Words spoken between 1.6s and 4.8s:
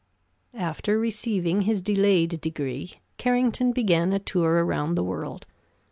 his delayed degree Carrington began a tour